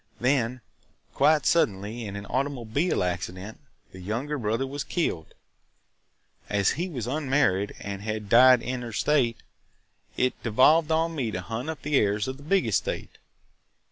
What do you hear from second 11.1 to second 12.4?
me to hunt up the heirs to